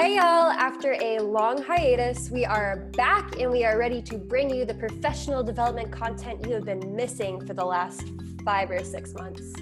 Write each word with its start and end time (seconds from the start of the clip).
Hey, 0.00 0.16
y'all. 0.16 0.50
After 0.50 0.96
a 0.98 1.18
long 1.18 1.62
hiatus, 1.62 2.30
we 2.30 2.46
are 2.46 2.76
back 2.96 3.38
and 3.38 3.50
we 3.50 3.66
are 3.66 3.76
ready 3.76 4.00
to 4.00 4.16
bring 4.16 4.48
you 4.48 4.64
the 4.64 4.72
professional 4.72 5.42
development 5.42 5.92
content 5.92 6.46
you 6.46 6.54
have 6.54 6.64
been 6.64 6.96
missing 6.96 7.46
for 7.46 7.52
the 7.52 7.66
last 7.66 8.04
five 8.42 8.70
or 8.70 8.82
six 8.82 9.12
months. 9.12 9.52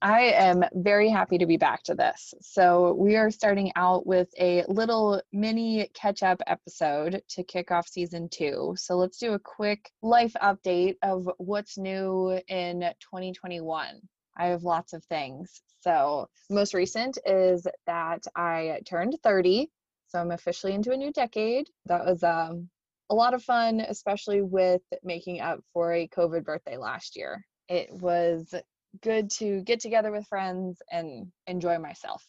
I 0.00 0.20
am 0.20 0.62
very 0.74 1.08
happy 1.08 1.38
to 1.38 1.46
be 1.46 1.56
back 1.56 1.82
to 1.82 1.96
this. 1.96 2.32
So, 2.40 2.94
we 2.94 3.16
are 3.16 3.32
starting 3.32 3.72
out 3.74 4.06
with 4.06 4.28
a 4.38 4.62
little 4.68 5.20
mini 5.32 5.90
catch 5.92 6.22
up 6.22 6.40
episode 6.46 7.20
to 7.30 7.42
kick 7.42 7.72
off 7.72 7.88
season 7.88 8.28
two. 8.28 8.76
So, 8.78 8.96
let's 8.96 9.18
do 9.18 9.32
a 9.32 9.40
quick 9.40 9.90
life 10.02 10.36
update 10.40 10.98
of 11.02 11.28
what's 11.38 11.76
new 11.76 12.40
in 12.46 12.82
2021. 13.00 14.02
I 14.38 14.46
have 14.46 14.62
lots 14.62 14.92
of 14.92 15.04
things. 15.04 15.60
So, 15.80 16.28
most 16.48 16.74
recent 16.74 17.18
is 17.26 17.66
that 17.86 18.24
I 18.34 18.80
turned 18.86 19.16
30. 19.22 19.68
So, 20.08 20.18
I'm 20.18 20.30
officially 20.30 20.74
into 20.74 20.92
a 20.92 20.96
new 20.96 21.12
decade. 21.12 21.68
That 21.86 22.04
was 22.04 22.22
um, 22.22 22.68
a 23.10 23.14
lot 23.14 23.34
of 23.34 23.42
fun, 23.42 23.80
especially 23.80 24.42
with 24.42 24.82
making 25.02 25.40
up 25.40 25.60
for 25.72 25.92
a 25.92 26.08
COVID 26.08 26.44
birthday 26.44 26.76
last 26.76 27.16
year. 27.16 27.44
It 27.68 27.90
was 27.92 28.54
good 29.02 29.30
to 29.32 29.62
get 29.62 29.80
together 29.80 30.10
with 30.10 30.26
friends 30.26 30.80
and 30.90 31.30
enjoy 31.46 31.78
myself. 31.78 32.26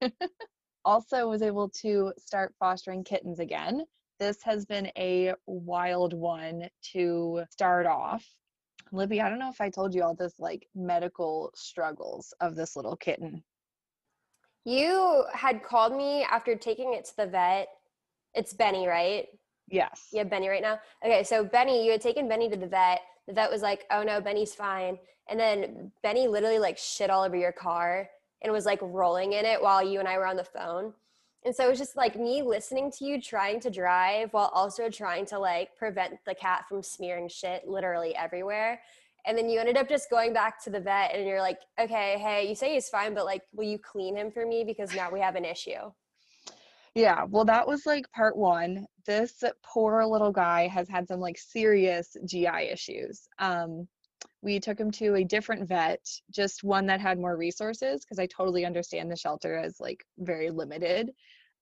also, 0.84 1.28
was 1.28 1.42
able 1.42 1.70
to 1.82 2.12
start 2.18 2.54
fostering 2.58 3.04
kittens 3.04 3.38
again. 3.38 3.84
This 4.20 4.42
has 4.44 4.64
been 4.64 4.90
a 4.96 5.34
wild 5.46 6.14
one 6.14 6.68
to 6.92 7.42
start 7.50 7.86
off 7.86 8.24
Libby, 8.94 9.20
I 9.20 9.28
don't 9.28 9.38
know 9.38 9.50
if 9.50 9.60
I 9.60 9.70
told 9.70 9.94
you 9.94 10.02
all 10.02 10.14
this 10.14 10.38
like 10.38 10.68
medical 10.74 11.50
struggles 11.54 12.32
of 12.40 12.54
this 12.54 12.76
little 12.76 12.96
kitten. 12.96 13.42
You 14.64 15.24
had 15.32 15.62
called 15.62 15.94
me 15.94 16.22
after 16.22 16.56
taking 16.56 16.94
it 16.94 17.04
to 17.06 17.16
the 17.16 17.26
vet. 17.26 17.68
It's 18.34 18.54
Benny, 18.54 18.86
right? 18.86 19.26
Yes. 19.68 20.08
You 20.12 20.20
have 20.20 20.30
Benny 20.30 20.48
right 20.48 20.62
now? 20.62 20.78
Okay, 21.04 21.22
so 21.22 21.44
Benny, 21.44 21.84
you 21.84 21.92
had 21.92 22.00
taken 22.00 22.28
Benny 22.28 22.48
to 22.48 22.56
the 22.56 22.66
vet. 22.66 23.00
The 23.26 23.34
vet 23.34 23.50
was 23.50 23.62
like, 23.62 23.84
oh 23.90 24.02
no, 24.02 24.20
Benny's 24.20 24.54
fine. 24.54 24.98
And 25.28 25.38
then 25.38 25.90
Benny 26.02 26.28
literally 26.28 26.58
like 26.58 26.78
shit 26.78 27.10
all 27.10 27.24
over 27.24 27.36
your 27.36 27.52
car 27.52 28.08
and 28.42 28.52
was 28.52 28.66
like 28.66 28.80
rolling 28.82 29.32
in 29.32 29.44
it 29.44 29.60
while 29.60 29.82
you 29.82 29.98
and 30.00 30.08
I 30.08 30.18
were 30.18 30.26
on 30.26 30.36
the 30.36 30.44
phone. 30.44 30.92
And 31.44 31.54
so 31.54 31.66
it 31.66 31.68
was 31.68 31.78
just 31.78 31.96
like 31.96 32.18
me 32.18 32.42
listening 32.42 32.90
to 32.92 33.04
you 33.04 33.20
trying 33.20 33.60
to 33.60 33.70
drive 33.70 34.32
while 34.32 34.50
also 34.54 34.88
trying 34.88 35.26
to 35.26 35.38
like 35.38 35.76
prevent 35.76 36.14
the 36.24 36.34
cat 36.34 36.64
from 36.68 36.82
smearing 36.82 37.28
shit 37.28 37.68
literally 37.68 38.16
everywhere. 38.16 38.80
And 39.26 39.36
then 39.36 39.48
you 39.48 39.60
ended 39.60 39.76
up 39.76 39.88
just 39.88 40.10
going 40.10 40.32
back 40.32 40.62
to 40.64 40.70
the 40.70 40.80
vet 40.80 41.14
and 41.14 41.26
you're 41.26 41.40
like, 41.40 41.58
okay, 41.78 42.18
hey, 42.18 42.48
you 42.48 42.54
say 42.54 42.74
he's 42.74 42.88
fine, 42.88 43.14
but 43.14 43.24
like, 43.24 43.42
will 43.54 43.64
you 43.64 43.78
clean 43.78 44.16
him 44.16 44.30
for 44.30 44.46
me? 44.46 44.64
Because 44.64 44.94
now 44.94 45.10
we 45.10 45.20
have 45.20 45.34
an 45.34 45.44
issue. 45.44 45.90
Yeah, 46.94 47.24
well, 47.28 47.44
that 47.46 47.66
was 47.66 47.86
like 47.86 48.10
part 48.12 48.36
one. 48.36 48.86
This 49.04 49.42
poor 49.64 50.04
little 50.06 50.30
guy 50.30 50.68
has 50.68 50.88
had 50.88 51.08
some 51.08 51.20
like 51.20 51.36
serious 51.36 52.16
GI 52.24 52.70
issues. 52.70 53.28
Um, 53.38 53.88
we 54.42 54.60
took 54.60 54.78
him 54.78 54.90
to 54.92 55.14
a 55.14 55.24
different 55.24 55.66
vet, 55.66 56.06
just 56.30 56.62
one 56.62 56.86
that 56.86 57.00
had 57.00 57.18
more 57.18 57.36
resources, 57.36 58.04
because 58.04 58.18
I 58.18 58.26
totally 58.26 58.64
understand 58.64 59.10
the 59.10 59.16
shelter 59.16 59.60
is 59.62 59.80
like 59.80 60.04
very 60.18 60.50
limited. 60.50 61.10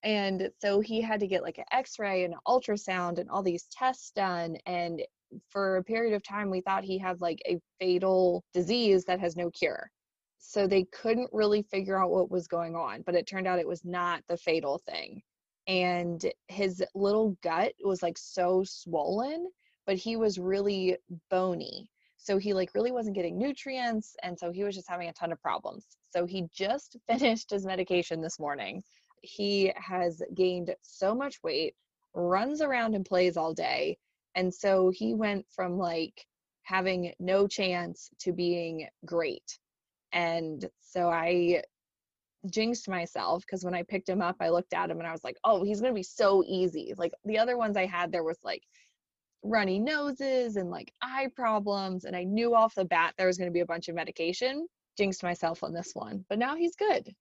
And 0.05 0.51
so 0.61 0.81
he 0.81 1.01
had 1.01 1.21
to 1.21 1.27
get 1.27 1.43
like 1.43 1.59
an 1.59 1.65
x 1.73 1.99
ray 1.99 2.25
and 2.25 2.35
an 2.35 2.41
ultrasound 2.47 3.19
and 3.19 3.31
all 3.31 3.43
these 3.43 3.69
tests 3.71 4.11
done. 4.11 4.57
And 4.67 5.03
for 5.49 5.77
a 5.77 5.85
period 5.85 6.15
of 6.15 6.23
time, 6.23 6.51
we 6.51 6.61
thought 6.61 6.85
he 6.85 6.99
had 6.99 7.21
like 7.21 7.41
a 7.47 7.61
fatal 7.79 8.45
disease 8.53 9.05
that 9.05 9.21
has 9.21 9.37
no 9.37 9.51
cure. 9.51 9.91
So 10.39 10.67
they 10.67 10.85
couldn't 10.85 11.31
really 11.33 11.63
figure 11.63 12.03
out 12.03 12.11
what 12.11 12.31
was 12.31 12.49
going 12.49 12.75
on, 12.75 13.03
but 13.03 13.15
it 13.15 13.27
turned 13.27 13.47
out 13.47 13.61
it 13.61 13.69
was 13.69 13.85
not 13.85 14.23
the 14.29 14.37
fatal 14.37 14.83
thing. 14.91 15.23
And 15.69 16.25
his 16.49 16.83
little 16.97 17.37
gut 17.43 17.73
was 17.85 18.03
like 18.03 18.19
so 18.19 18.65
swollen, 18.65 19.49
but 19.87 19.97
he 19.97 20.17
was 20.17 20.39
really 20.39 20.97
bony. 21.31 21.89
So 22.17 22.39
he 22.39 22.55
like 22.55 22.75
really 22.75 22.91
wasn't 22.91 23.15
getting 23.15 23.39
nutrients. 23.39 24.17
And 24.25 24.37
so 24.37 24.51
he 24.51 24.65
was 24.65 24.75
just 24.75 24.91
having 24.91 25.09
a 25.09 25.13
ton 25.13 25.31
of 25.31 25.41
problems. 25.41 25.87
So 26.11 26.27
he 26.27 26.49
just 26.53 26.97
finished 27.09 27.51
his 27.51 27.65
medication 27.65 28.21
this 28.21 28.41
morning 28.41 28.83
he 29.23 29.73
has 29.77 30.23
gained 30.35 30.75
so 30.83 31.15
much 31.15 31.43
weight, 31.43 31.75
runs 32.15 32.61
around 32.61 32.95
and 32.95 33.07
plays 33.07 33.37
all 33.37 33.55
day. 33.55 33.97
And 34.35 34.53
so 34.53 34.91
he 34.91 35.15
went 35.15 35.47
from 35.49 35.79
like 35.79 36.27
having 36.65 37.13
no 37.19 37.47
chance 37.47 38.11
to 38.21 38.33
being 38.33 38.89
great. 39.05 39.59
And 40.13 40.69
so 40.81 41.09
I 41.09 41.63
jinxed 42.51 42.89
myself 42.89 43.43
because 43.47 43.65
when 43.65 43.75
I 43.75 43.85
picked 43.85 44.09
him 44.09 44.21
up, 44.21 44.37
I 44.41 44.49
looked 44.49 44.75
at 44.75 44.91
him 44.91 44.99
and 44.99 45.07
I 45.07 45.13
was 45.13 45.25
like, 45.25 45.39
oh, 45.45 45.65
he's 45.65 45.81
going 45.81 45.93
to 45.93 45.99
be 45.99 46.03
so 46.03 46.43
easy. 46.47 46.93
Like 46.97 47.13
the 47.25 47.39
other 47.39 47.57
ones 47.57 47.77
I 47.77 47.87
had, 47.87 48.11
there 48.11 48.25
was 48.25 48.39
like 48.43 48.63
runny 49.45 49.79
noses 49.79 50.57
and 50.57 50.71
like 50.71 50.93
eye 51.03 51.29
problems. 51.35 52.05
And 52.05 52.17
I 52.17 52.25
knew 52.25 52.55
off 52.55 52.75
the 52.75 52.85
bat 52.85 53.15
there 53.17 53.27
was 53.27 53.39
going 53.39 53.51
to 53.51 53.55
be 53.55 53.61
a 53.61 53.67
bunch 53.67 53.89
of 53.89 53.95
medication. 53.95 54.67
Jinxed 54.99 55.23
myself 55.23 55.65
on 55.65 55.73
this 55.73 55.93
one, 55.95 56.25
but 56.29 56.39
now 56.39 56.55
he's 56.55 56.77
good 56.77 57.15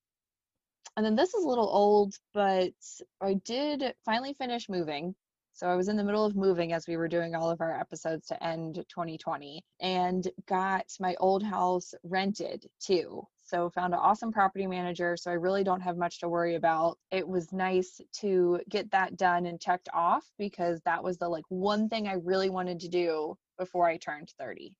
and 0.97 1.05
then 1.05 1.15
this 1.15 1.33
is 1.33 1.43
a 1.43 1.47
little 1.47 1.69
old, 1.69 2.15
but 2.33 2.73
I 3.21 3.35
did 3.45 3.93
finally 4.05 4.33
finish 4.33 4.67
moving. 4.69 5.15
So 5.53 5.67
I 5.67 5.75
was 5.75 5.89
in 5.89 5.97
the 5.97 6.03
middle 6.03 6.25
of 6.25 6.35
moving 6.35 6.73
as 6.73 6.87
we 6.87 6.97
were 6.97 7.07
doing 7.07 7.35
all 7.35 7.49
of 7.49 7.61
our 7.61 7.77
episodes 7.79 8.27
to 8.27 8.43
end 8.43 8.75
2020 8.89 9.63
and 9.79 10.27
got 10.47 10.85
my 10.99 11.15
old 11.19 11.43
house 11.43 11.93
rented 12.03 12.65
too. 12.79 13.27
So 13.45 13.69
found 13.69 13.93
an 13.93 13.99
awesome 13.99 14.31
property 14.31 14.65
manager. 14.65 15.17
So 15.17 15.29
I 15.29 15.35
really 15.35 15.63
don't 15.63 15.81
have 15.81 15.97
much 15.97 16.19
to 16.19 16.29
worry 16.29 16.55
about. 16.55 16.97
It 17.11 17.27
was 17.27 17.51
nice 17.51 17.99
to 18.21 18.61
get 18.69 18.89
that 18.91 19.17
done 19.17 19.45
and 19.45 19.59
checked 19.59 19.89
off 19.93 20.23
because 20.37 20.81
that 20.85 21.03
was 21.03 21.17
the 21.17 21.27
like 21.27 21.45
one 21.49 21.89
thing 21.89 22.07
I 22.07 22.13
really 22.13 22.49
wanted 22.49 22.79
to 22.79 22.87
do 22.87 23.37
before 23.59 23.87
I 23.87 23.97
turned 23.97 24.31
30. 24.39 24.73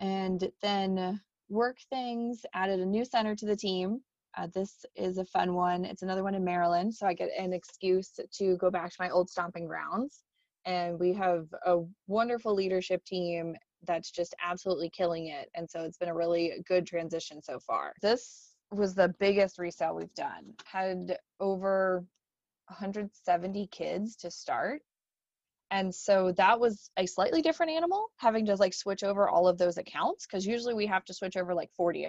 And 0.00 0.50
then 0.62 1.20
work 1.48 1.76
things, 1.90 2.44
added 2.54 2.80
a 2.80 2.86
new 2.86 3.04
center 3.04 3.36
to 3.36 3.46
the 3.46 3.56
team 3.56 4.00
uh, 4.36 4.48
this 4.54 4.84
is 4.96 5.18
a 5.18 5.24
fun 5.24 5.54
one. 5.54 5.84
It's 5.84 6.02
another 6.02 6.22
one 6.22 6.34
in 6.34 6.44
Maryland, 6.44 6.94
so 6.94 7.06
I 7.06 7.14
get 7.14 7.30
an 7.38 7.52
excuse 7.52 8.12
to 8.32 8.56
go 8.56 8.70
back 8.70 8.90
to 8.90 8.96
my 8.98 9.10
old 9.10 9.28
stomping 9.28 9.66
grounds. 9.66 10.22
And 10.64 10.98
we 10.98 11.12
have 11.14 11.46
a 11.66 11.80
wonderful 12.06 12.54
leadership 12.54 13.04
team 13.04 13.56
that's 13.86 14.10
just 14.10 14.34
absolutely 14.42 14.90
killing 14.90 15.26
it. 15.26 15.50
And 15.54 15.68
so 15.68 15.80
it's 15.80 15.98
been 15.98 16.08
a 16.08 16.14
really 16.14 16.62
good 16.66 16.86
transition 16.86 17.42
so 17.42 17.58
far. 17.58 17.92
This 18.00 18.54
was 18.70 18.94
the 18.94 19.14
biggest 19.18 19.58
resale 19.58 19.96
we've 19.96 20.14
done. 20.14 20.54
Had 20.64 21.18
over 21.40 22.04
170 22.68 23.66
kids 23.66 24.16
to 24.16 24.30
start. 24.30 24.82
And 25.70 25.94
so 25.94 26.32
that 26.36 26.60
was 26.60 26.90
a 26.96 27.06
slightly 27.06 27.42
different 27.42 27.72
animal, 27.72 28.10
having 28.16 28.46
to 28.46 28.54
like 28.56 28.74
switch 28.74 29.02
over 29.02 29.28
all 29.28 29.48
of 29.48 29.58
those 29.58 29.78
accounts 29.78 30.26
because 30.26 30.46
usually 30.46 30.74
we 30.74 30.86
have 30.86 31.04
to 31.06 31.14
switch 31.14 31.36
over 31.36 31.54
like 31.54 31.70
40. 31.76 32.08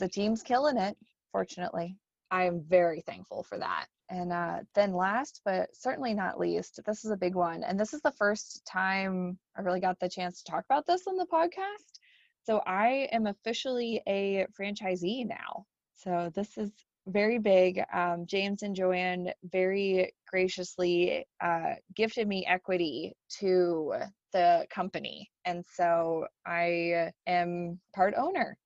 The 0.00 0.08
team's 0.08 0.42
killing 0.42 0.76
it 0.76 0.96
fortunately. 1.32 1.96
I 2.30 2.44
am 2.44 2.62
very 2.68 3.00
thankful 3.00 3.42
for 3.42 3.58
that. 3.58 3.86
And 4.08 4.32
uh, 4.32 4.58
then 4.74 4.92
last, 4.92 5.40
but 5.44 5.68
certainly 5.72 6.14
not 6.14 6.38
least, 6.38 6.80
this 6.84 7.04
is 7.04 7.10
a 7.10 7.16
big 7.16 7.34
one. 7.34 7.62
And 7.62 7.78
this 7.78 7.92
is 7.92 8.00
the 8.02 8.12
first 8.12 8.64
time 8.66 9.38
I 9.56 9.62
really 9.62 9.80
got 9.80 9.98
the 10.00 10.08
chance 10.08 10.42
to 10.42 10.50
talk 10.50 10.64
about 10.64 10.86
this 10.86 11.06
on 11.06 11.16
the 11.16 11.26
podcast. 11.32 11.98
So 12.44 12.60
I 12.66 13.08
am 13.12 13.26
officially 13.26 14.02
a 14.08 14.46
franchisee 14.58 15.28
now. 15.28 15.64
So 15.94 16.30
this 16.34 16.56
is 16.56 16.72
very 17.06 17.38
big. 17.38 17.82
Um, 17.92 18.26
James 18.26 18.62
and 18.62 18.74
Joanne 18.74 19.32
very 19.44 20.12
graciously 20.28 21.26
uh, 21.40 21.74
gifted 21.94 22.26
me 22.26 22.46
equity 22.46 23.14
to 23.38 23.94
the 24.32 24.66
company. 24.70 25.30
And 25.44 25.64
so 25.74 26.26
I 26.46 27.12
am 27.26 27.80
part 27.94 28.14
owner 28.16 28.56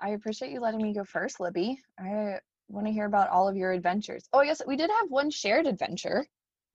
I 0.00 0.10
appreciate 0.10 0.52
you 0.52 0.60
letting 0.60 0.82
me 0.82 0.92
go 0.92 1.04
first, 1.04 1.40
Libby. 1.40 1.80
I 1.98 2.38
want 2.68 2.86
to 2.86 2.92
hear 2.92 3.06
about 3.06 3.30
all 3.30 3.48
of 3.48 3.56
your 3.56 3.72
adventures. 3.72 4.28
Oh, 4.32 4.42
yes, 4.42 4.60
we 4.66 4.76
did 4.76 4.90
have 4.90 5.10
one 5.10 5.30
shared 5.30 5.66
adventure. 5.66 6.26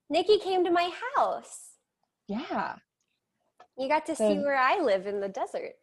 Nikki 0.09 0.39
came 0.39 0.63
to 0.63 0.71
my 0.71 0.91
house. 1.15 1.71
Yeah. 2.27 2.75
You 3.77 3.87
got 3.87 4.05
to 4.07 4.15
so, 4.15 4.29
see 4.29 4.39
where 4.39 4.57
I 4.57 4.79
live 4.79 5.07
in 5.07 5.19
the 5.19 5.29
desert. 5.29 5.73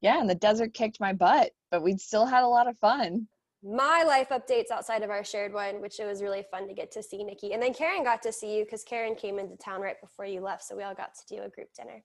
Yeah, 0.00 0.20
and 0.20 0.28
the 0.28 0.34
desert 0.34 0.74
kicked 0.74 1.00
my 1.00 1.12
butt, 1.12 1.50
but 1.70 1.82
we 1.82 1.96
still 1.96 2.26
had 2.26 2.42
a 2.42 2.48
lot 2.48 2.68
of 2.68 2.78
fun. 2.78 3.28
My 3.62 4.04
life 4.04 4.30
updates 4.30 4.70
outside 4.70 5.02
of 5.02 5.10
our 5.10 5.22
shared 5.22 5.52
one, 5.52 5.82
which 5.82 6.00
it 6.00 6.06
was 6.06 6.22
really 6.22 6.44
fun 6.50 6.66
to 6.68 6.74
get 6.74 6.90
to 6.92 7.02
see 7.02 7.22
Nikki. 7.22 7.52
And 7.52 7.62
then 7.62 7.74
Karen 7.74 8.02
got 8.02 8.22
to 8.22 8.32
see 8.32 8.56
you 8.56 8.64
because 8.64 8.82
Karen 8.82 9.14
came 9.14 9.38
into 9.38 9.56
town 9.58 9.82
right 9.82 10.00
before 10.00 10.24
you 10.24 10.40
left. 10.40 10.64
So 10.64 10.74
we 10.74 10.82
all 10.82 10.94
got 10.94 11.14
to 11.14 11.34
do 11.34 11.42
a 11.42 11.50
group 11.50 11.68
dinner. 11.76 12.02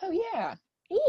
Oh, 0.00 0.12
yeah. 0.12 0.54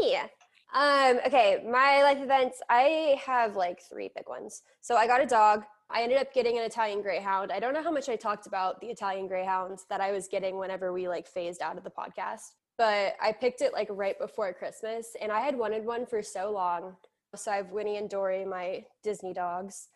Yeah. 0.00 0.26
Um, 0.74 1.20
okay, 1.24 1.64
my 1.64 2.02
life 2.02 2.18
events, 2.20 2.60
I 2.68 3.20
have 3.24 3.54
like 3.54 3.80
three 3.80 4.10
big 4.14 4.28
ones. 4.28 4.62
So 4.80 4.96
I 4.96 5.06
got 5.06 5.22
a 5.22 5.26
dog. 5.26 5.62
I 5.88 6.02
ended 6.02 6.18
up 6.18 6.34
getting 6.34 6.58
an 6.58 6.64
Italian 6.64 7.00
Greyhound. 7.00 7.52
I 7.52 7.60
don't 7.60 7.74
know 7.74 7.82
how 7.82 7.92
much 7.92 8.08
I 8.08 8.16
talked 8.16 8.48
about 8.48 8.80
the 8.80 8.88
Italian 8.88 9.28
Greyhounds 9.28 9.86
that 9.88 10.00
I 10.00 10.10
was 10.10 10.26
getting 10.26 10.58
whenever 10.58 10.92
we 10.92 11.06
like 11.08 11.28
phased 11.28 11.62
out 11.62 11.78
of 11.78 11.84
the 11.84 11.90
podcast, 11.90 12.54
but 12.76 13.14
I 13.22 13.30
picked 13.32 13.62
it 13.62 13.72
like 13.72 13.86
right 13.88 14.18
before 14.18 14.52
Christmas 14.52 15.14
and 15.22 15.30
I 15.30 15.40
had 15.40 15.56
wanted 15.56 15.84
one 15.84 16.06
for 16.06 16.22
so 16.22 16.50
long, 16.50 16.96
So 17.36 17.52
I 17.52 17.56
have 17.56 17.70
Winnie 17.70 17.98
and 17.98 18.10
Dory, 18.10 18.44
my 18.44 18.84
Disney 19.04 19.32
dogs. 19.32 19.88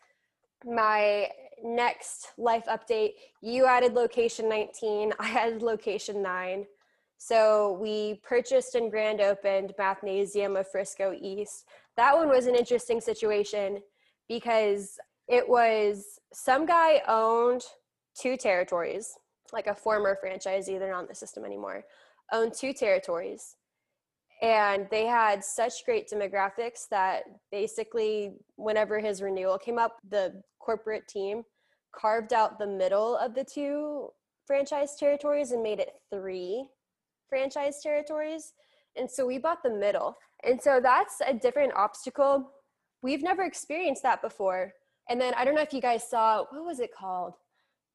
My 0.63 1.27
next 1.61 2.31
life 2.37 2.65
update 2.69 3.13
you 3.41 3.65
added 3.65 3.93
location 3.93 4.47
19, 4.47 5.13
I 5.19 5.31
added 5.31 5.61
location 5.61 6.21
9. 6.21 6.65
So 7.21 7.77
we 7.81 8.21
purchased 8.23 8.75
and 8.75 8.89
grand 8.89 9.19
opened 9.19 9.73
Mathnasium 9.77 10.57
of 10.57 10.71
Frisco 10.71 11.13
East. 11.19 11.65
That 11.97 12.15
one 12.15 12.29
was 12.29 12.47
an 12.47 12.55
interesting 12.55 13.01
situation 13.01 13.81
because 14.29 14.97
it 15.27 15.47
was 15.47 16.19
some 16.31 16.65
guy 16.65 17.01
owned 17.09 17.63
two 18.17 18.37
territories, 18.37 19.17
like 19.51 19.67
a 19.67 19.75
former 19.75 20.17
franchisee, 20.23 20.79
they're 20.79 20.91
not 20.91 21.01
in 21.01 21.07
the 21.09 21.15
system 21.15 21.43
anymore, 21.43 21.83
owned 22.31 22.53
two 22.53 22.71
territories. 22.71 23.57
And 24.41 24.87
they 24.89 25.05
had 25.05 25.43
such 25.43 25.83
great 25.83 26.09
demographics 26.09 26.87
that 26.89 27.23
basically, 27.51 28.31
whenever 28.55 28.97
his 28.97 29.21
renewal 29.21 29.57
came 29.57 29.77
up, 29.77 29.97
the 30.07 30.41
corporate 30.59 31.09
team 31.09 31.43
carved 31.93 32.31
out 32.31 32.59
the 32.59 32.67
middle 32.67 33.17
of 33.17 33.35
the 33.35 33.43
two 33.43 34.07
franchise 34.45 34.95
territories 34.95 35.51
and 35.51 35.61
made 35.61 35.81
it 35.81 35.95
three 36.09 36.65
franchise 37.29 37.81
territories. 37.81 38.53
And 38.95 39.09
so 39.09 39.25
we 39.25 39.37
bought 39.37 39.63
the 39.63 39.69
middle. 39.69 40.17
And 40.43 40.61
so 40.61 40.79
that's 40.81 41.21
a 41.25 41.33
different 41.33 41.73
obstacle. 41.73 42.51
We've 43.01 43.23
never 43.23 43.43
experienced 43.43 44.03
that 44.03 44.21
before. 44.21 44.73
And 45.09 45.19
then 45.19 45.33
I 45.35 45.45
don't 45.45 45.55
know 45.55 45.61
if 45.61 45.73
you 45.73 45.81
guys 45.81 46.07
saw, 46.09 46.45
what 46.49 46.65
was 46.65 46.79
it 46.79 46.93
called? 46.93 47.33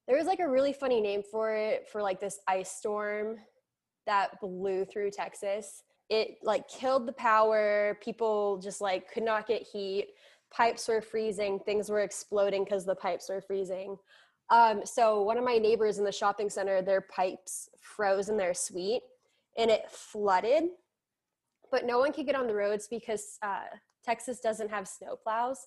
There 0.07 0.17
was 0.17 0.27
like 0.27 0.41
a 0.41 0.49
really 0.49 0.73
funny 0.73 1.01
name 1.01 1.23
for 1.23 1.55
it 1.55 1.89
for 1.91 2.03
like 2.03 2.21
this 2.21 2.39
ice 2.49 2.71
storm 2.71 3.37
that 4.07 4.41
blew 4.41 4.85
through 4.85 5.11
Texas. 5.11 5.83
It 6.11 6.37
like 6.43 6.69
killed 6.69 7.07
the 7.07 7.13
power. 7.13 7.99
People 8.03 8.59
just 8.59 8.81
like 8.81 9.11
could 9.11 9.23
not 9.23 9.47
get 9.47 9.63
heat. 9.63 10.09
Pipes 10.53 10.87
were 10.89 11.01
freezing. 11.01 11.59
Things 11.61 11.89
were 11.89 12.01
exploding 12.01 12.65
because 12.65 12.85
the 12.85 12.95
pipes 12.95 13.29
were 13.29 13.41
freezing. 13.41 13.97
Um, 14.51 14.83
so 14.85 15.23
one 15.23 15.39
of 15.39 15.45
my 15.45 15.57
neighbors 15.57 15.99
in 15.99 16.05
the 16.05 16.13
shopping 16.13 16.51
center, 16.51 16.83
their 16.83 17.01
pipes 17.01 17.71
froze 17.81 18.29
in 18.29 18.37
their 18.37 18.53
suite 18.53 19.03
and 19.57 19.71
it 19.71 19.91
flooded. 19.91 20.65
But 21.71 21.87
no 21.87 21.99
one 21.99 22.13
could 22.13 22.27
get 22.27 22.35
on 22.35 22.47
the 22.47 22.55
roads 22.55 22.89
because 22.89 23.39
uh, 23.43 23.65
Texas 24.05 24.41
doesn't 24.41 24.71
have 24.71 24.87
snow 24.87 25.17
plows. 25.17 25.67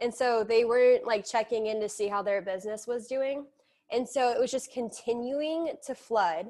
And 0.00 0.14
so 0.14 0.44
they 0.44 0.64
weren't 0.64 1.06
like 1.06 1.26
checking 1.26 1.66
in 1.66 1.80
to 1.80 1.88
see 1.88 2.08
how 2.08 2.22
their 2.22 2.42
business 2.42 2.86
was 2.86 3.06
doing. 3.06 3.46
And 3.90 4.08
so 4.08 4.30
it 4.30 4.38
was 4.38 4.50
just 4.50 4.72
continuing 4.72 5.72
to 5.86 5.94
flood 5.94 6.46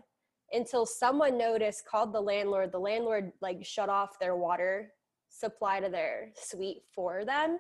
until 0.53 0.85
someone 0.85 1.39
noticed, 1.39 1.87
called 1.87 2.13
the 2.13 2.21
landlord. 2.21 2.73
The 2.73 2.81
landlord 2.81 3.33
like 3.41 3.65
shut 3.65 3.89
off 3.89 4.19
their 4.19 4.37
water 4.37 4.93
supply 5.29 5.81
to 5.81 5.89
their 5.89 6.31
suite 6.35 6.83
for 6.95 7.25
them. 7.25 7.59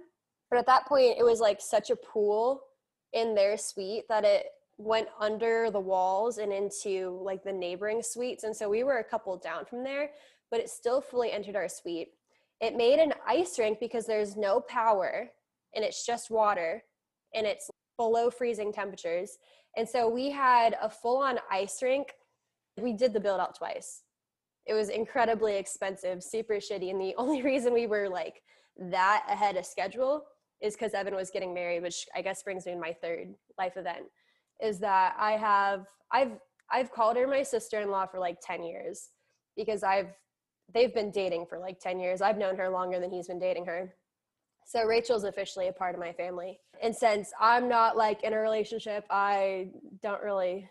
But 0.50 0.58
at 0.58 0.66
that 0.66 0.86
point, 0.86 1.18
it 1.18 1.24
was 1.24 1.40
like 1.40 1.60
such 1.60 1.90
a 1.90 1.96
pool 1.96 2.62
in 3.12 3.34
their 3.34 3.56
suite 3.56 4.04
that 4.08 4.24
it 4.24 4.46
went 4.78 5.08
under 5.20 5.70
the 5.70 5.80
walls 5.80 6.38
and 6.38 6.52
into 6.52 7.20
like 7.22 7.42
the 7.42 7.52
neighboring 7.52 8.00
suites. 8.02 8.44
And 8.44 8.56
so 8.56 8.70
we 8.70 8.84
were 8.84 8.98
a 8.98 9.04
couple 9.04 9.36
down 9.36 9.66
from 9.66 9.82
there, 9.82 10.10
but 10.50 10.60
it 10.60 10.70
still 10.70 11.00
fully 11.00 11.32
entered 11.32 11.56
our 11.56 11.68
suite. 11.68 12.10
It 12.60 12.76
made 12.76 13.00
an 13.00 13.12
ice 13.26 13.58
rink 13.58 13.80
because 13.80 14.06
there's 14.06 14.36
no 14.36 14.60
power 14.60 15.30
and 15.74 15.84
it's 15.84 16.06
just 16.06 16.30
water 16.30 16.82
and 17.34 17.46
it's 17.46 17.70
below 17.96 18.30
freezing 18.30 18.72
temperatures. 18.72 19.38
And 19.76 19.88
so 19.88 20.08
we 20.08 20.30
had 20.30 20.76
a 20.80 20.88
full 20.88 21.18
on 21.18 21.40
ice 21.50 21.82
rink. 21.82 22.12
We 22.80 22.92
did 22.92 23.12
the 23.12 23.20
build 23.20 23.40
out 23.40 23.56
twice. 23.56 24.02
It 24.64 24.74
was 24.74 24.90
incredibly 24.90 25.56
expensive, 25.56 26.22
super 26.22 26.54
shitty. 26.54 26.90
And 26.90 27.00
the 27.00 27.14
only 27.18 27.42
reason 27.42 27.74
we 27.74 27.86
were 27.86 28.08
like 28.08 28.42
that 28.78 29.24
ahead 29.28 29.56
of 29.56 29.66
schedule 29.66 30.24
is 30.60 30.74
because 30.74 30.94
Evan 30.94 31.14
was 31.14 31.30
getting 31.30 31.52
married, 31.52 31.82
which 31.82 32.06
I 32.14 32.22
guess 32.22 32.42
brings 32.42 32.66
me 32.66 32.72
to 32.72 32.78
my 32.78 32.92
third 32.92 33.34
life 33.58 33.76
event. 33.76 34.06
Is 34.62 34.78
that 34.80 35.14
I 35.18 35.32
have 35.32 35.86
I've 36.12 36.38
I've 36.70 36.92
called 36.92 37.16
her 37.16 37.26
my 37.26 37.42
sister-in-law 37.42 38.06
for 38.06 38.18
like 38.18 38.38
10 38.42 38.62
years 38.62 39.10
because 39.56 39.82
I've 39.82 40.14
they've 40.72 40.94
been 40.94 41.10
dating 41.10 41.46
for 41.46 41.58
like 41.58 41.80
10 41.80 41.98
years. 41.98 42.20
I've 42.20 42.38
known 42.38 42.56
her 42.56 42.68
longer 42.68 43.00
than 43.00 43.10
he's 43.10 43.28
been 43.28 43.38
dating 43.38 43.66
her. 43.66 43.94
So 44.66 44.84
Rachel's 44.84 45.24
officially 45.24 45.68
a 45.68 45.72
part 45.72 45.94
of 45.94 46.00
my 46.00 46.12
family. 46.12 46.60
And 46.82 46.94
since 46.94 47.32
I'm 47.40 47.70
not 47.70 47.96
like 47.96 48.22
in 48.22 48.34
a 48.34 48.38
relationship, 48.38 49.04
I 49.08 49.70
don't 50.02 50.22
really 50.22 50.68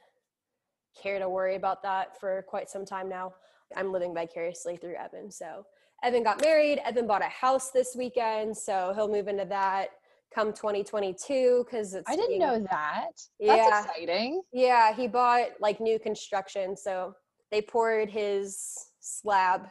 care 1.02 1.18
to 1.18 1.28
worry 1.28 1.56
about 1.56 1.82
that 1.84 2.20
for 2.20 2.46
quite 2.48 2.70
some 2.70 2.86
time 2.86 3.10
now. 3.10 3.34
I'm 3.76 3.92
living 3.92 4.14
vicariously 4.14 4.78
through 4.78 4.96
Evan. 4.96 5.32
So 5.32 5.66
Evan 6.04 6.24
got 6.24 6.42
married. 6.42 6.80
Evan 6.86 7.08
bought 7.08 7.24
a 7.24 7.30
house 7.30 7.72
this 7.72 7.96
weekend. 7.98 8.56
So 8.56 8.94
he'll 8.96 9.08
move 9.08 9.28
into 9.28 9.46
that 9.46 9.90
come 10.34 10.54
2022 10.54 11.66
because 11.66 11.94
it's 11.94 12.10
I 12.10 12.16
didn't 12.16 12.30
being, 12.30 12.40
know 12.40 12.66
that. 12.70 13.12
Yeah. 13.40 13.56
That's 13.56 13.86
exciting. 13.88 14.42
Yeah, 14.54 14.94
he 14.94 15.08
bought 15.08 15.50
like 15.60 15.80
new 15.80 16.00
construction. 16.00 16.76
So 16.76 17.14
they 17.52 17.62
poured 17.62 18.10
his 18.10 18.62
slab 19.00 19.68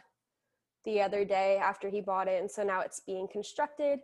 the 0.85 1.03
other 1.03 1.25
day 1.25 1.59
after 1.59 1.89
he 1.89 2.01
bought 2.01 2.29
it. 2.29 2.41
And 2.41 2.51
so 2.51 2.63
now 2.63 2.81
it's 2.81 3.01
being 3.01 3.29
constructed 3.31 4.01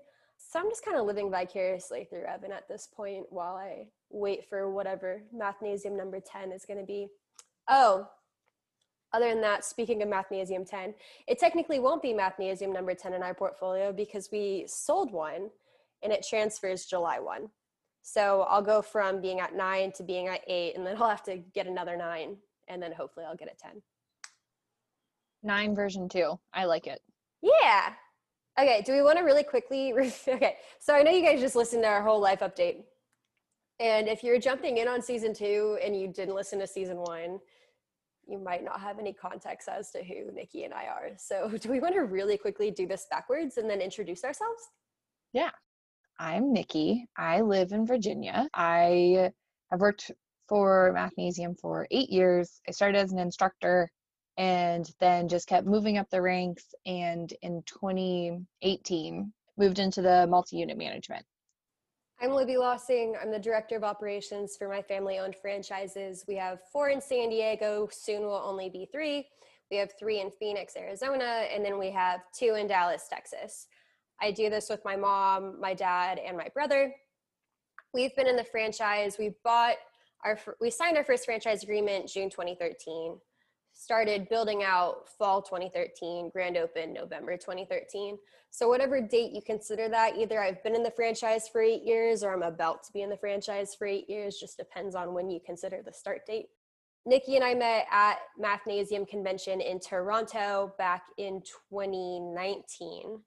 so 0.50 0.60
I'm 0.60 0.68
just 0.68 0.84
kind 0.84 0.98
of 0.98 1.06
living 1.06 1.30
vicariously 1.30 2.06
through 2.08 2.24
Evan 2.24 2.52
at 2.52 2.68
this 2.68 2.88
point 2.94 3.26
while 3.30 3.56
I 3.56 3.86
wait 4.10 4.48
for 4.48 4.70
whatever 4.70 5.22
mathnasium 5.34 5.96
number 5.96 6.20
10 6.20 6.52
is 6.52 6.64
going 6.66 6.78
to 6.78 6.86
be. 6.86 7.08
Oh, 7.68 8.06
other 9.14 9.28
than 9.28 9.40
that, 9.42 9.64
speaking 9.64 10.02
of 10.02 10.08
mathnasium 10.08 10.68
10, 10.68 10.94
it 11.26 11.38
technically 11.38 11.78
won't 11.78 12.02
be 12.02 12.12
mathnasium 12.12 12.72
number 12.72 12.94
10 12.94 13.14
in 13.14 13.22
our 13.22 13.34
portfolio 13.34 13.92
because 13.92 14.30
we 14.32 14.64
sold 14.66 15.12
one 15.12 15.50
and 16.02 16.12
it 16.12 16.26
transfers 16.28 16.86
July 16.86 17.18
1. 17.18 17.48
So 18.02 18.42
I'll 18.42 18.62
go 18.62 18.82
from 18.82 19.20
being 19.20 19.40
at 19.40 19.54
nine 19.54 19.92
to 19.92 20.02
being 20.02 20.28
at 20.28 20.40
eight, 20.46 20.76
and 20.76 20.86
then 20.86 20.96
I'll 21.00 21.08
have 21.08 21.24
to 21.24 21.38
get 21.54 21.66
another 21.66 21.96
nine, 21.96 22.36
and 22.68 22.82
then 22.82 22.92
hopefully 22.92 23.26
I'll 23.28 23.36
get 23.36 23.48
a 23.48 23.56
10. 23.56 23.82
Nine 25.44 25.74
version 25.74 26.08
two. 26.08 26.38
I 26.54 26.66
like 26.66 26.86
it. 26.86 27.00
Yeah, 27.42 27.94
Okay, 28.58 28.82
do 28.84 28.92
we 28.92 29.02
want 29.02 29.18
to 29.18 29.24
really 29.24 29.44
quickly? 29.44 29.92
okay, 30.28 30.56
so 30.78 30.94
I 30.94 31.02
know 31.02 31.10
you 31.10 31.24
guys 31.24 31.40
just 31.40 31.56
listened 31.56 31.82
to 31.84 31.88
our 31.88 32.02
whole 32.02 32.20
life 32.20 32.40
update. 32.40 32.82
And 33.80 34.08
if 34.08 34.22
you're 34.22 34.38
jumping 34.38 34.76
in 34.76 34.88
on 34.88 35.00
season 35.00 35.34
two 35.34 35.78
and 35.82 35.98
you 35.98 36.08
didn't 36.08 36.34
listen 36.34 36.58
to 36.58 36.66
season 36.66 36.98
one, 36.98 37.40
you 38.28 38.38
might 38.38 38.62
not 38.62 38.80
have 38.80 38.98
any 38.98 39.12
context 39.12 39.68
as 39.68 39.90
to 39.92 40.04
who 40.04 40.30
Nikki 40.32 40.64
and 40.64 40.74
I 40.74 40.84
are. 40.84 41.10
So, 41.16 41.48
do 41.60 41.70
we 41.70 41.80
want 41.80 41.94
to 41.94 42.02
really 42.02 42.36
quickly 42.36 42.70
do 42.70 42.86
this 42.86 43.06
backwards 43.10 43.56
and 43.56 43.68
then 43.68 43.80
introduce 43.80 44.22
ourselves? 44.22 44.62
Yeah. 45.32 45.50
I'm 46.22 46.52
Nikki. 46.52 47.08
I 47.16 47.40
live 47.40 47.72
in 47.72 47.84
Virginia. 47.84 48.48
I 48.54 49.32
have 49.72 49.80
worked 49.80 50.12
for 50.48 50.94
Mathnasium 50.96 51.58
for 51.58 51.88
eight 51.90 52.10
years. 52.10 52.60
I 52.68 52.70
started 52.70 52.98
as 52.98 53.10
an 53.10 53.18
instructor 53.18 53.90
and 54.36 54.88
then 55.00 55.26
just 55.26 55.48
kept 55.48 55.66
moving 55.66 55.98
up 55.98 56.08
the 56.10 56.22
ranks 56.22 56.76
and 56.86 57.34
in 57.42 57.60
2018 57.66 59.32
moved 59.58 59.80
into 59.80 60.00
the 60.00 60.26
multi-unit 60.26 60.78
management 60.78 61.22
i'm 62.18 62.30
libby 62.30 62.56
lossing 62.56 63.14
i'm 63.20 63.30
the 63.30 63.38
director 63.38 63.76
of 63.76 63.84
operations 63.84 64.56
for 64.56 64.70
my 64.70 64.80
family 64.80 65.18
owned 65.18 65.36
franchises 65.36 66.24
we 66.26 66.34
have 66.34 66.60
four 66.72 66.88
in 66.88 66.98
san 66.98 67.28
diego 67.28 67.86
soon 67.92 68.22
will 68.22 68.42
only 68.42 68.70
be 68.70 68.88
three 68.90 69.28
we 69.70 69.76
have 69.76 69.90
three 69.98 70.22
in 70.22 70.30
phoenix 70.38 70.78
arizona 70.78 71.44
and 71.54 71.62
then 71.62 71.78
we 71.78 71.90
have 71.90 72.20
two 72.34 72.54
in 72.54 72.66
dallas 72.66 73.06
texas 73.10 73.66
i 74.22 74.30
do 74.30 74.48
this 74.48 74.68
with 74.70 74.84
my 74.84 74.96
mom 74.96 75.60
my 75.60 75.74
dad 75.74 76.18
and 76.18 76.36
my 76.36 76.48
brother 76.54 76.94
we've 77.92 78.14
been 78.16 78.28
in 78.28 78.36
the 78.36 78.44
franchise 78.44 79.16
we 79.18 79.34
bought 79.44 79.76
our 80.24 80.38
we 80.60 80.70
signed 80.70 80.96
our 80.96 81.04
first 81.04 81.24
franchise 81.24 81.62
agreement 81.62 82.08
june 82.08 82.30
2013 82.30 83.18
started 83.72 84.28
building 84.28 84.62
out 84.62 85.08
fall 85.18 85.42
2013, 85.42 86.30
grand 86.30 86.56
open 86.56 86.92
November 86.92 87.36
2013. 87.36 88.18
So 88.50 88.68
whatever 88.68 89.00
date 89.00 89.32
you 89.32 89.40
consider 89.44 89.88
that, 89.88 90.16
either 90.16 90.40
I've 90.40 90.62
been 90.62 90.76
in 90.76 90.82
the 90.82 90.90
franchise 90.90 91.48
for 91.48 91.62
eight 91.62 91.82
years 91.82 92.22
or 92.22 92.32
I'm 92.32 92.42
about 92.42 92.84
to 92.84 92.92
be 92.92 93.02
in 93.02 93.10
the 93.10 93.16
franchise 93.16 93.74
for 93.74 93.86
eight 93.86 94.08
years, 94.08 94.38
just 94.38 94.58
depends 94.58 94.94
on 94.94 95.14
when 95.14 95.30
you 95.30 95.40
consider 95.44 95.80
the 95.84 95.92
start 95.92 96.26
date. 96.26 96.46
Nikki 97.04 97.36
and 97.36 97.44
I 97.44 97.54
met 97.54 97.86
at 97.90 98.18
Mathnasium 98.40 99.08
Convention 99.08 99.60
in 99.60 99.80
Toronto 99.80 100.74
back 100.78 101.02
in 101.18 101.42
2019. 101.70 103.20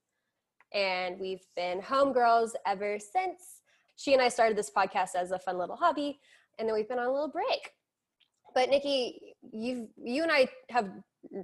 And 0.74 1.20
we've 1.20 1.46
been 1.56 1.82
homegirls 1.82 2.52
ever 2.66 3.00
since. 3.00 3.62
She 3.96 4.14
and 4.14 4.22
I 4.22 4.30
started 4.30 4.58
this 4.58 4.70
podcast 4.70 5.16
as 5.16 5.32
a 5.32 5.40
fun 5.40 5.58
little 5.58 5.76
hobby, 5.76 6.20
and 6.60 6.68
then 6.68 6.76
we've 6.76 6.88
been 6.88 7.00
on 7.00 7.08
a 7.08 7.12
little 7.12 7.30
break. 7.30 7.72
But 8.54 8.70
Nikki, 8.70 9.36
you 9.52 9.90
you 10.02 10.24
and 10.24 10.32
I 10.32 10.48
have 10.70 10.90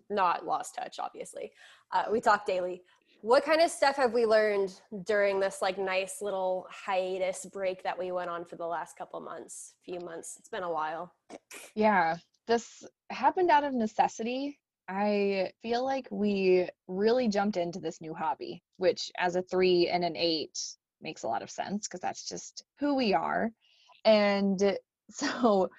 not 0.10 0.46
lost 0.46 0.75
touch. 0.75 0.98
Obviously, 1.00 1.51
uh, 1.92 2.06
we 2.12 2.22
talk 2.22 2.46
daily. 2.46 2.82
What 3.22 3.46
kind 3.46 3.62
of 3.62 3.70
stuff 3.70 3.98
have 3.98 4.13
we 4.13 4.25
learned 4.25 4.74
during 5.06 5.40
this 5.40 5.62
like 5.62 5.78
nice 5.78 6.22
little 6.22 6.66
hiatus 6.72 7.46
break 7.46 7.84
that 7.84 7.98
we 7.98 8.12
went 8.12 8.32
on 8.32 8.46
for 8.46 8.56
the 8.56 8.66
last 8.66 8.98
couple 8.98 9.20
months, 9.20 9.75
few 9.86 10.00
months? 10.00 10.38
It's 10.40 10.50
been 10.50 10.63
a 10.63 10.72
while. 10.72 11.13
Yeah, 11.75 12.18
this 12.48 12.84
happened 13.12 13.51
out 13.51 13.63
of 13.63 13.74
necessity. 13.74 14.58
I 14.88 15.51
feel 15.61 15.85
like 15.85 16.07
we 16.11 16.67
really 16.88 17.27
jumped 17.27 17.57
into 17.57 17.79
this 17.79 18.01
new 18.01 18.13
hobby, 18.13 18.63
which 18.77 19.11
as 19.17 19.35
a 19.35 19.41
three 19.41 19.88
and 19.88 20.03
an 20.03 20.15
eight 20.15 20.57
makes 21.01 21.23
a 21.23 21.27
lot 21.27 21.41
of 21.41 21.50
sense 21.50 21.88
because 21.88 22.01
that's 22.01 22.27
just 22.27 22.63
who 22.79 22.95
we 22.95 23.13
are. 23.13 23.51
And 24.05 24.77
so 25.09 25.69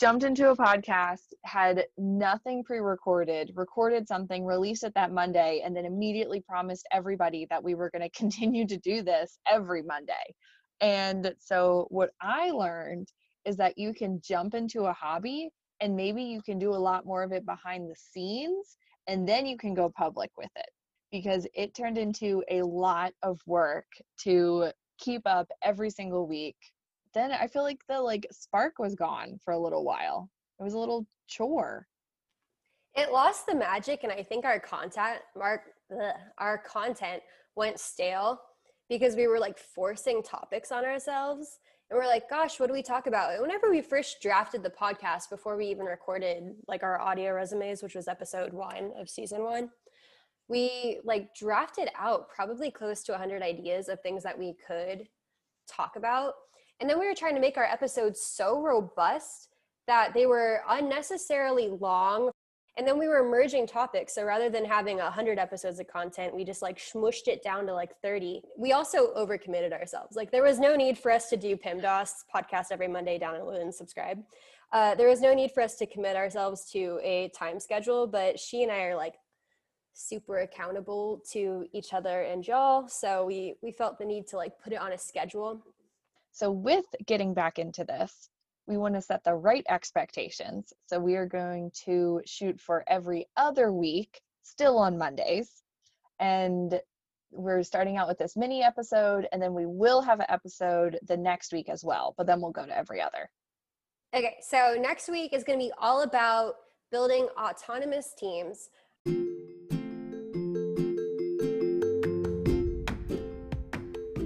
jumped 0.00 0.24
into 0.24 0.50
a 0.50 0.56
podcast, 0.56 1.34
had 1.44 1.84
nothing 1.96 2.64
pre-recorded, 2.64 3.52
recorded 3.54 4.08
something, 4.08 4.44
released 4.44 4.82
it 4.82 4.94
that 4.94 5.12
Monday, 5.12 5.62
and 5.64 5.76
then 5.76 5.84
immediately 5.84 6.40
promised 6.40 6.86
everybody 6.92 7.46
that 7.50 7.62
we 7.62 7.74
were 7.74 7.90
going 7.90 8.02
to 8.10 8.10
continue 8.10 8.66
to 8.66 8.76
do 8.78 9.02
this 9.02 9.38
every 9.50 9.82
Monday. 9.82 10.34
And 10.80 11.34
so 11.38 11.86
what 11.90 12.10
I 12.20 12.50
learned 12.50 13.08
is 13.44 13.56
that 13.56 13.78
you 13.78 13.94
can 13.94 14.20
jump 14.22 14.54
into 14.54 14.84
a 14.84 14.92
hobby 14.92 15.50
and 15.82 15.96
maybe 15.96 16.22
you 16.22 16.40
can 16.40 16.60
do 16.60 16.70
a 16.70 16.76
lot 16.76 17.04
more 17.04 17.24
of 17.24 17.32
it 17.32 17.44
behind 17.44 17.90
the 17.90 17.96
scenes 17.96 18.78
and 19.08 19.28
then 19.28 19.44
you 19.44 19.58
can 19.58 19.74
go 19.74 19.90
public 19.90 20.30
with 20.38 20.50
it 20.54 20.70
because 21.10 21.46
it 21.54 21.74
turned 21.74 21.98
into 21.98 22.42
a 22.48 22.62
lot 22.62 23.12
of 23.22 23.40
work 23.46 23.86
to 24.22 24.70
keep 24.98 25.22
up 25.26 25.48
every 25.62 25.90
single 25.90 26.26
week. 26.26 26.56
Then 27.12 27.32
i 27.32 27.46
feel 27.48 27.64
like 27.64 27.80
the 27.88 28.00
like 28.00 28.26
spark 28.30 28.78
was 28.78 28.94
gone 28.94 29.38
for 29.44 29.52
a 29.52 29.58
little 29.58 29.84
while. 29.84 30.30
It 30.58 30.62
was 30.62 30.74
a 30.74 30.78
little 30.78 31.04
chore. 31.26 31.86
It 32.94 33.10
lost 33.10 33.46
the 33.46 33.54
magic 33.54 34.04
and 34.04 34.12
i 34.12 34.22
think 34.22 34.44
our 34.44 34.60
content 34.60 35.20
mark 35.36 35.62
our 36.38 36.58
content 36.58 37.22
went 37.56 37.80
stale 37.80 38.40
because 38.88 39.16
we 39.16 39.26
were 39.26 39.40
like 39.40 39.58
forcing 39.58 40.22
topics 40.22 40.70
on 40.70 40.84
ourselves 40.84 41.58
and 41.92 42.00
we're 42.00 42.08
like 42.08 42.28
gosh 42.28 42.58
what 42.58 42.66
do 42.66 42.72
we 42.72 42.82
talk 42.82 43.06
about? 43.06 43.40
Whenever 43.40 43.70
we 43.70 43.82
first 43.82 44.20
drafted 44.22 44.62
the 44.62 44.70
podcast 44.70 45.28
before 45.30 45.56
we 45.56 45.66
even 45.66 45.84
recorded 45.84 46.54
like 46.66 46.82
our 46.82 47.00
audio 47.00 47.32
resumes 47.34 47.82
which 47.82 47.94
was 47.94 48.08
episode 48.08 48.52
one 48.52 48.92
of 48.98 49.08
season 49.10 49.44
one 49.44 49.70
we 50.48 51.00
like 51.04 51.34
drafted 51.34 51.88
out 51.98 52.28
probably 52.28 52.70
close 52.70 53.02
to 53.04 53.12
100 53.12 53.42
ideas 53.42 53.88
of 53.88 54.00
things 54.00 54.22
that 54.22 54.38
we 54.38 54.54
could 54.66 55.08
talk 55.68 55.96
about. 55.96 56.34
And 56.80 56.88
then 56.88 56.98
we 56.98 57.06
were 57.06 57.14
trying 57.14 57.34
to 57.34 57.40
make 57.40 57.56
our 57.56 57.64
episodes 57.64 58.20
so 58.20 58.60
robust 58.60 59.48
that 59.86 60.12
they 60.14 60.26
were 60.26 60.62
unnecessarily 60.68 61.68
long 61.68 62.30
and 62.78 62.86
then 62.86 62.98
we 62.98 63.06
were 63.06 63.28
merging 63.28 63.66
topics. 63.66 64.14
So 64.14 64.24
rather 64.24 64.48
than 64.48 64.64
having 64.64 64.96
100 64.96 65.38
episodes 65.38 65.78
of 65.78 65.88
content 65.88 66.34
we 66.34 66.44
just 66.44 66.62
like 66.62 66.78
smushed 66.78 67.28
it 67.28 67.42
down 67.42 67.66
to 67.66 67.74
like 67.74 67.96
30 68.00 68.42
we 68.56 68.72
also 68.72 69.14
overcommitted 69.14 69.72
ourselves. 69.72 70.16
Like 70.16 70.30
there 70.30 70.42
was 70.42 70.58
no 70.58 70.74
need 70.74 70.98
for 70.98 71.10
us 71.10 71.28
to 71.30 71.36
do 71.36 71.56
pemdas 71.56 72.10
podcast 72.34 72.66
every 72.70 72.88
monday 72.88 73.18
download 73.18 73.60
and 73.60 73.74
subscribe. 73.74 74.22
Uh, 74.72 74.94
there 74.94 75.08
was 75.08 75.20
no 75.20 75.34
need 75.34 75.52
for 75.52 75.62
us 75.62 75.76
to 75.76 75.86
commit 75.86 76.16
ourselves 76.16 76.70
to 76.72 76.98
a 77.02 77.30
time 77.36 77.60
schedule 77.60 78.06
but 78.06 78.38
she 78.38 78.62
and 78.62 78.72
i 78.72 78.84
are 78.84 78.96
like 78.96 79.14
super 79.94 80.38
accountable 80.38 81.22
to 81.32 81.66
each 81.72 81.92
other 81.92 82.22
and 82.22 82.46
y'all. 82.46 82.88
So 82.88 83.26
we 83.26 83.54
we 83.62 83.72
felt 83.72 83.98
the 83.98 84.04
need 84.04 84.26
to 84.28 84.36
like 84.36 84.52
put 84.62 84.72
it 84.72 84.80
on 84.80 84.92
a 84.92 84.98
schedule. 84.98 85.62
So 86.32 86.50
with 86.50 86.86
getting 87.06 87.34
back 87.34 87.58
into 87.58 87.84
this 87.84 88.30
we 88.66 88.76
want 88.76 88.94
to 88.94 89.02
set 89.02 89.24
the 89.24 89.34
right 89.34 89.64
expectations. 89.68 90.72
So 90.86 90.98
we 90.98 91.16
are 91.16 91.26
going 91.26 91.72
to 91.84 92.20
shoot 92.24 92.60
for 92.60 92.84
every 92.86 93.26
other 93.36 93.72
week, 93.72 94.20
still 94.42 94.78
on 94.78 94.98
Mondays. 94.98 95.62
And 96.20 96.80
we're 97.32 97.62
starting 97.62 97.96
out 97.96 98.08
with 98.08 98.18
this 98.18 98.36
mini 98.36 98.62
episode, 98.62 99.26
and 99.32 99.42
then 99.42 99.54
we 99.54 99.66
will 99.66 100.02
have 100.02 100.20
an 100.20 100.26
episode 100.28 100.98
the 101.06 101.16
next 101.16 101.52
week 101.52 101.68
as 101.68 101.82
well, 101.82 102.14
but 102.16 102.26
then 102.26 102.40
we'll 102.40 102.52
go 102.52 102.66
to 102.66 102.76
every 102.76 103.00
other. 103.00 103.30
Okay, 104.14 104.36
so 104.42 104.76
next 104.78 105.08
week 105.08 105.32
is 105.32 105.42
going 105.42 105.58
to 105.58 105.64
be 105.64 105.72
all 105.78 106.02
about 106.02 106.56
building 106.90 107.26
autonomous 107.38 108.12
teams. 108.16 108.68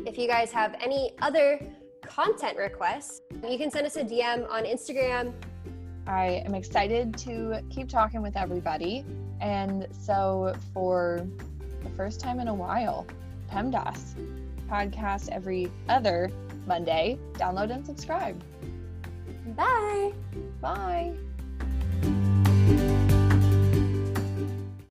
If 0.05 0.19
you 0.19 0.26
guys 0.26 0.50
have 0.50 0.75
any 0.81 1.12
other 1.23 1.61
content 2.07 2.57
requests, 2.57 3.21
you 3.49 3.59
can 3.59 3.71
send 3.71 3.87
us 3.87 3.97
a 3.97 4.05
DM 4.05 4.49
on 4.51 4.65
Instagram. 4.65 5.33
I 6.07 6.43
am 6.47 6.55
excited 6.55 7.17
to 7.19 7.63
keep 7.69 7.89
talking 7.89 8.23
with 8.23 8.37
everybody. 8.37 9.05
And 9.41 9.87
so, 9.91 10.55
for 10.73 11.27
the 11.83 11.91
first 11.91 12.21
time 12.21 12.41
in 12.41 12.49
a 12.49 12.55
while, 12.55 13.07
PEMDAS 13.51 14.15
podcast 14.69 15.29
every 15.31 15.71
other 15.89 16.31
Monday. 16.67 17.19
Download 17.35 17.71
and 17.73 17.85
subscribe. 17.85 18.43
Bye. 19.57 20.13
Bye. 20.61 21.15